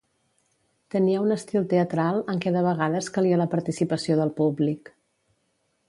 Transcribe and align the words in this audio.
Tenia 0.95 1.19
un 1.25 1.33
estil 1.35 1.67
teatral 1.73 2.17
en 2.35 2.41
què 2.45 2.55
de 2.57 2.65
vegades 2.69 3.13
calia 3.19 3.41
la 3.43 3.49
participació 3.53 4.19
del 4.23 4.37
públic. 4.41 4.95